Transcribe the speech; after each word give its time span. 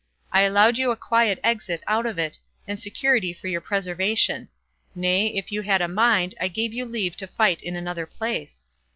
I 0.31 0.41
allowed 0.41 0.79
you 0.79 0.89
a 0.89 0.95
quiet 0.95 1.39
exit 1.43 1.83
out 1.85 2.07
of 2.07 2.17
it, 2.17 2.39
and 2.67 2.79
security 2.79 3.33
for 3.33 3.45
your 3.45 3.61
preservation; 3.61 4.47
nay, 4.95 5.27
if 5.27 5.51
you 5.51 5.61
had 5.61 5.79
a 5.83 5.87
mind, 5.87 6.33
I 6.41 6.47
gave 6.47 6.73
you 6.73 6.85
leave 6.85 7.15
to 7.17 7.27
fight 7.27 7.61
in 7.61 7.75
another 7.75 8.07
place. 8.07 8.63